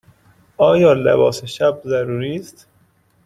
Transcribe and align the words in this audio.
آیا 0.69 0.93
لباس 0.93 1.45
شب 1.45 1.75
ضروری 1.85 2.35
است؟ 2.35 2.67